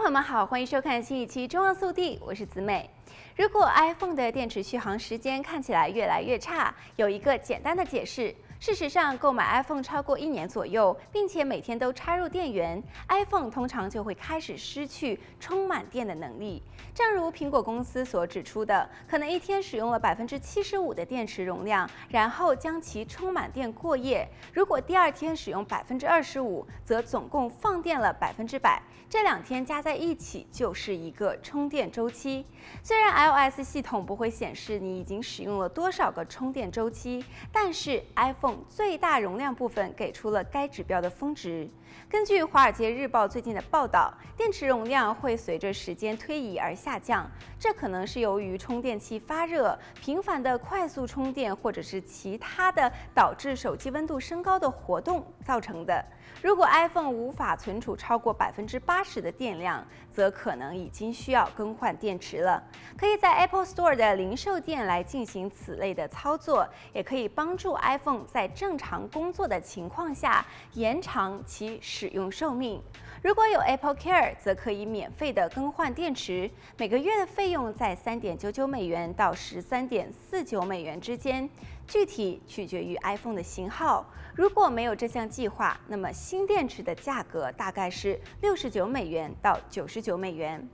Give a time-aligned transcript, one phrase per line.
[0.00, 2.88] 朋友们好，欢迎收看新一期《中央速递》，我是子美。
[3.36, 8.34] 如果 iPhone 的电池续航时间看起来越来越差，有一个简单的解释。
[8.60, 16.62] 事实上，购买 iPhone 超过一年左右，并且每天都插入电源，iPhone 通常就会开始失去充满电的能力。
[16.94, 24.28] 正如苹果公司所指出的，可能一天使用了百分之七十五的电池容量，然后将其充满电过夜。
[24.52, 28.82] 如果第二天使用百分之二十五，则总共放电了百分之百。
[29.08, 32.44] 这两天加在一起就是一个充电周期。
[32.82, 33.12] 虽然
[33.50, 41.68] iOS 系统不会显示你已经使用了多少个充电周期，但是 iPhone 最大容量部分给出了该指标的峰值。
[42.08, 56.04] 根据《华尔街日报》最近的报道，电池容量会随着时间推移而下降，这可能是由于充电器发热、频繁的快速充电，或者是其他的导致手机温度升高的活动造成的。
[56.42, 62.62] 如果 iPhone 无法存储超过百分之八十的电量，则可能已经需要更换电池了。
[62.96, 72.82] 可以在 Apple Store 的零售店来进行此类的操作，也可以帮助 iPhone 在在正常工作的情况下延长其使用寿命。
[73.22, 81.48] 如果有 Apple Care，则可以免费的更换电池，每个月的费用在三点九九美元到十三点四九美元之间，
[81.86, 84.06] 具体取决于 iPhone 的型号。
[84.34, 90.66] 如果没有这项计划，那么新电池的价格大概是六十九美元到九十九美元。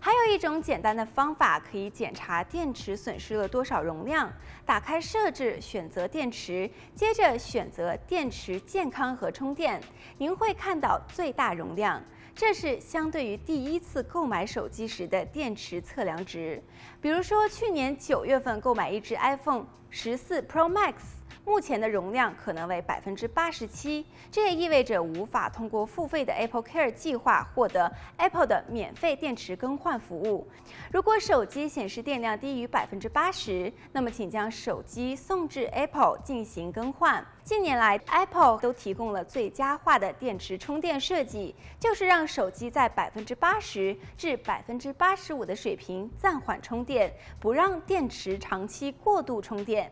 [0.00, 4.32] 还有一种简单的方法可以检查电池损失了多少容量。
[4.64, 9.80] 打开设置，选择电池，接着选择电池健康和充电，
[10.18, 11.87] 您会看到最大容量。
[12.34, 16.62] 这是相对于第一次购买手机时的电池测量值。
[17.00, 21.17] 比如说，去年九月份购买一只 iPhone 十四 Pro Max。
[21.48, 30.46] 目前的容量可能为百分之八十七，这也意味着无法通过付费的 Apple Care 计划获得 Apple 的免费电池更换服务。
[30.92, 37.26] 如果手机显示电量低于百分之八十，那么请将手机送至 Apple 进行更换。
[37.42, 47.10] 近年来，Apple 都提供了最佳化的电池充电设计，就是让手机在百分之八十至百分之八十五的水平暂缓充电，
[47.40, 49.90] 不让电池长期过度充电。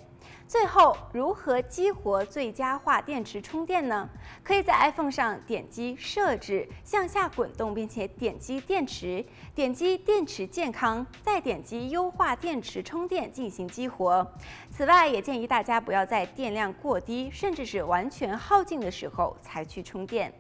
[0.49, 4.09] 最后，如何激活最佳化电池充电呢？
[4.45, 14.25] 可以在 iPhone 上点击设置，向下滚动，并且点击电池，点击电池健康，再点击优化电池充电进行激活。
[14.71, 20.33] 此外，也建议大家不要在电量过低，甚至是完全耗尽的时候才去充电。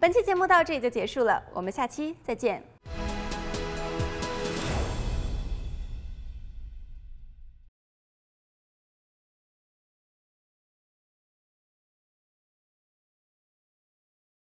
[0.00, 2.62] 本期节目到这里就结束了，我们下期再见。